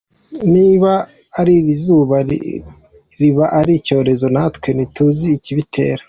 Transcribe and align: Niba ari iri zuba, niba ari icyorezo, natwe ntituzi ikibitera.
Niba 0.53 0.91
ari 1.39 1.53
iri 1.59 1.73
zuba, 1.83 2.17
niba 3.19 3.43
ari 3.59 3.71
icyorezo, 3.79 4.25
natwe 4.35 4.69
ntituzi 4.73 5.27
ikibitera. 5.37 5.99